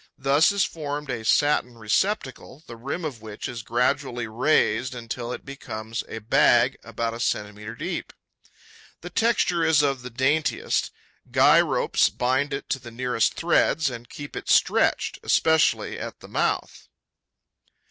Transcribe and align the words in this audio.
Thus 0.17 0.51
is 0.51 0.63
formed 0.63 1.11
a 1.11 1.23
satin 1.23 1.77
receptacle 1.77 2.63
the 2.65 2.75
rim 2.75 3.05
of 3.05 3.21
which 3.21 3.47
is 3.47 3.61
gradually 3.61 4.25
raised 4.27 4.95
until 4.95 5.31
it 5.31 5.45
becomes 5.45 6.03
a 6.09 6.17
bag 6.17 6.75
about 6.83 7.13
a 7.13 7.19
centimetre 7.19 7.75
deep. 7.75 8.11
The 9.01 9.11
texture 9.11 9.63
is 9.63 9.83
of 9.83 10.01
the 10.01 10.09
daintiest. 10.09 10.89
Guy 11.29 11.61
ropes 11.61 12.09
bind 12.09 12.51
it 12.51 12.67
to 12.71 12.79
the 12.79 12.89
nearest 12.89 13.35
threads 13.35 13.91
and 13.91 14.09
keep 14.09 14.35
it 14.35 14.49
stretched, 14.49 15.19
especially 15.21 15.99
at 15.99 16.19
the 16.19 16.27
mouth. 16.27 16.87